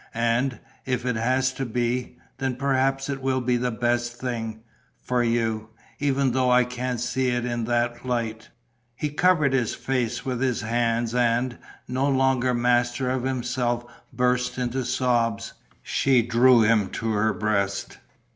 [0.15, 2.17] And, if it has to be...
[2.39, 4.61] then perhaps it will be the best thing...
[4.99, 5.69] for you....
[5.99, 8.49] Even though I can't see it in that light!..."
[8.95, 14.85] He covered his face with his hands and, no longer master of himself burst into
[14.85, 15.53] sobs.
[15.83, 17.99] She drew him to her breast.